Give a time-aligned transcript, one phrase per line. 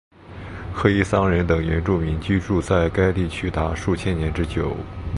[0.73, 4.75] 科伊桑人等原住民居住在该地区达数千年之久。